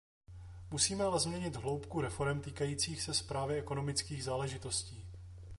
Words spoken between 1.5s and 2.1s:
hloubku